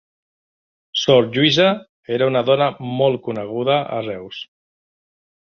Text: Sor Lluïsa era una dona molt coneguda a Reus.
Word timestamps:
Sor 1.01 1.27
Lluïsa 1.35 1.67
era 2.15 2.31
una 2.31 2.43
dona 2.47 2.71
molt 3.03 3.21
coneguda 3.29 3.77
a 3.99 4.03
Reus. 4.09 4.43